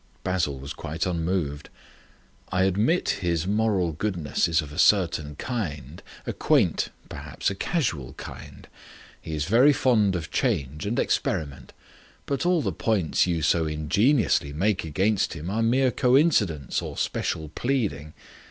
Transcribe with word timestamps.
Basil 0.23 0.57
was 0.57 0.73
quite 0.73 1.05
unmoved. 1.05 1.69
"I 2.51 2.63
admit 2.63 3.19
his 3.21 3.45
moral 3.45 3.91
goodness 3.91 4.47
is 4.47 4.59
of 4.59 4.73
a 4.73 4.79
certain 4.79 5.35
kind, 5.35 6.01
a 6.25 6.33
quaint, 6.33 6.89
perhaps 7.07 7.51
a 7.51 7.53
casual 7.55 8.13
kind. 8.13 8.67
He 9.21 9.35
is 9.35 9.45
very 9.45 9.71
fond 9.71 10.15
of 10.15 10.31
change 10.31 10.87
and 10.87 10.97
experiment. 10.97 11.71
But 12.25 12.47
all 12.47 12.63
the 12.63 12.71
points 12.71 13.27
you 13.27 13.43
so 13.43 13.67
ingeniously 13.67 14.51
make 14.53 14.83
against 14.83 15.33
him 15.35 15.51
are 15.51 15.61
mere 15.61 15.91
coincidence 15.91 16.81
or 16.81 16.97
special 16.97 17.49
pleading. 17.49 18.13